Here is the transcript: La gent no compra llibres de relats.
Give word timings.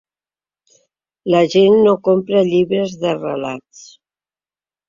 La 1.33 1.41
gent 1.55 1.77
no 1.89 1.95
compra 2.09 2.43
llibres 2.49 2.97
de 3.05 3.15
relats. 3.21 3.85